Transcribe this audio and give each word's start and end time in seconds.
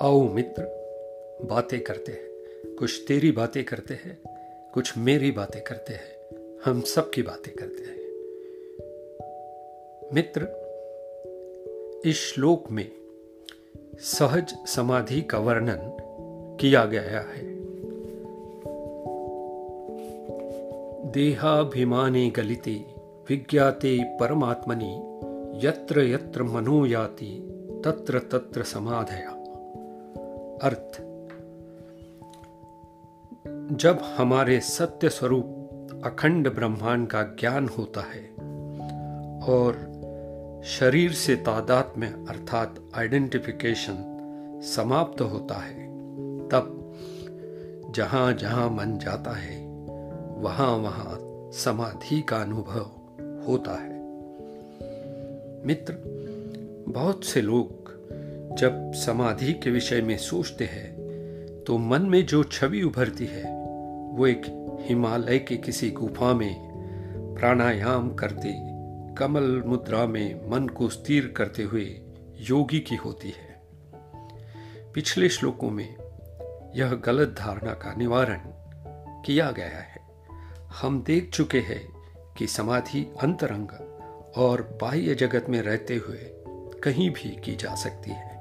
आओ 0.00 0.28
मित्र, 0.28 0.62
बातें 1.42 1.80
करते 1.80 2.12
हैं। 2.12 2.28
कुछ 2.74 3.04
तेरी 3.08 3.32
बातें 3.32 3.64
करते 3.64 3.94
हैं, 3.94 4.18
कुछ 4.74 4.98
मेरी 4.98 5.30
बातें 5.30 5.62
करते 5.62 5.92
हैं। 5.92 6.36
हम 6.64 6.80
सब 6.80 7.10
की 7.10 7.22
बातें 7.22 7.54
करते 7.54 7.82
हैं। 7.82 7.98
मित्र, 10.14 10.48
इस 12.04 12.16
श्लोक 12.16 12.70
में 12.70 12.90
सहज 13.98 14.54
समाधि 14.66 15.22
का 15.22 15.38
वर्णन 15.38 15.78
किया 16.60 16.84
गया 16.84 17.20
है। 17.20 17.54
देहाभिमाने 21.12 22.30
गलिते 22.30 22.84
विज्ञाते 23.28 23.98
परमात्मनि 24.04 25.04
यत्र 25.66 26.00
यत्र 26.00 26.42
मनो 26.42 26.86
याति 26.86 27.54
तत्र 27.84 28.18
तत्र 28.18 28.62
समाधया। 28.62 29.37
अर्थ। 30.62 31.00
जब 33.72 33.98
हमारे 34.16 34.60
सत्य 34.60 35.08
स्वरूप 35.08 36.02
अखंड 36.04 36.54
ब्रह्मांड 36.54 37.06
का 37.08 37.22
ज्ञान 37.22 37.68
होता 37.68 38.00
है 38.00 38.24
और 39.44 39.86
शरीर 40.64 41.12
से 41.12 41.36
तादाद 41.36 41.92
में 41.96 42.26
अर्थात 42.26 42.74
आइडेंटिफिकेशन 42.94 44.04
समाप्त 44.64 45.20
होता 45.20 45.54
है, 45.54 45.86
तब 46.48 46.74
जहाँ 47.90 48.32
जहाँ 48.32 48.70
मन 48.70 48.98
जाता 48.98 49.30
है 49.30 49.56
वहाँ 50.40 50.76
वहाँ 50.76 51.18
समाधि 51.52 52.20
का 52.22 52.36
अनुभव 52.36 52.90
होता 53.46 53.72
है। 53.72 53.96
मित्र, 55.66 55.94
बहुत 56.88 57.24
से 57.24 57.40
लोग 57.42 57.77
जब 58.52 58.92
समाधि 58.94 59.52
के 59.52 59.70
विषय 59.70 60.00
में 60.00 60.16
सोचते 60.18 60.64
हैं 60.64 60.98
तो 61.64 61.78
मन 61.78 62.02
में 62.02 62.26
जो 62.26 62.44
छवि 62.44 62.82
उभरती 62.82 63.26
है, 63.26 63.42
वो 64.16 64.26
एक 64.26 64.42
हिमालय 64.80 65.38
के 65.38 65.56
किसी 65.56 65.90
गुफा 65.90 66.34
में 66.34 66.68
प्राणायाम 67.38 68.14
करते, 68.14 68.54
कमल 69.14 69.62
मुद्रा 69.66 70.06
में 70.06 70.50
मन 70.50 70.66
को 70.66 70.88
स्थिर 70.88 71.34
करते 71.36 71.62
हुए 71.62 72.00
योगी 72.40 72.80
की 72.80 72.94
होती 72.94 73.28
है। 73.28 73.62
पिछले 74.92 75.28
श्लोकों 75.28 75.70
में 75.70 75.96
यह 76.76 76.94
गलत 76.94 77.28
धारणा 77.38 77.72
का 77.72 77.94
निवारण 77.94 78.40
किया 79.22 79.50
गया 79.50 79.66
है। 79.66 80.00
हम 80.82 81.02
देख 81.02 81.30
चुके 81.30 81.60
हैं 81.60 81.88
कि 82.38 82.46
समाधि 82.46 83.12
अंतरंग 83.22 83.68
और 84.36 84.78
बाह्य 84.82 85.14
जगत 85.14 85.46
में 85.48 85.62
रहते 85.62 85.96
हुए 85.96 86.30
कहीं 86.82 87.10
भी 87.10 87.28
की 87.44 87.56
जा 87.56 87.74
सकती 87.74 88.10
है। 88.10 88.37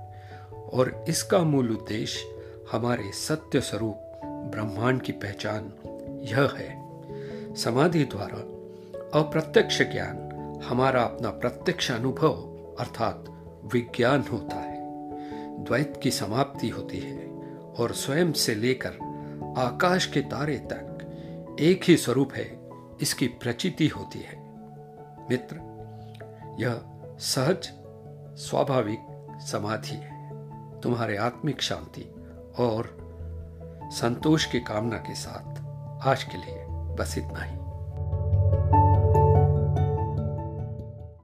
और 0.73 1.05
इसका 1.09 1.39
मूल 1.39 1.71
उद्देश्य 1.71 2.37
हमारे 2.71 3.11
सत्य 3.11 3.61
स्वरूप, 3.61 3.97
ब्रह्मांड 4.25 5.01
की 5.01 5.11
पहचान 5.11 5.73
यह 6.23 6.51
है। 6.55 6.87
समाधि 7.55 8.03
द्वारा 8.03 8.37
अप्रत्यक्ष 9.19 9.81
ज्ञान 9.81 10.27
हमारा 10.65 11.03
अपना 11.03 11.29
प्रत्यक्ष 11.29 11.91
अनुभव 11.91 12.33
अर्थात 12.79 13.25
विज्ञान 13.73 14.25
होता 14.31 14.55
है। 14.55 14.77
द्वैत 15.63 15.99
की 16.03 16.11
समाप्ति 16.11 16.69
होती 16.69 16.97
है 16.97 17.27
और 17.77 17.93
स्वयं 17.93 18.33
से 18.33 18.55
लेकर 18.55 18.89
आकाश 19.57 20.05
के 20.05 20.21
तारे 20.21 20.57
तक 20.57 20.93
एक 21.59 21.81
ही 21.83 21.97
स्वरूप 21.97 22.33
है, 22.33 22.69
इसकी 23.01 23.27
प्रचिति 23.27 23.87
होती 23.87 24.19
है। 24.19 24.37
मित्र, 25.29 25.55
यह 26.59 26.81
सहज, 27.19 27.71
स्वाभाविक 28.39 28.99
समाधि 29.41 29.95
है। 29.95 30.16
तुम्हारे 30.83 31.17
आत्मिक 31.17 31.61
शांति 31.61 32.01
और 32.59 32.97
संतोष 33.91 34.45
की 34.45 34.59
कामना 34.59 34.97
के 34.97 35.15
साथ 35.15 36.07
आज 36.07 36.23
के 36.23 36.37
लिए 36.37 36.65
बस 36.69 37.17
इतना 37.17 37.43
ही। 37.43 37.57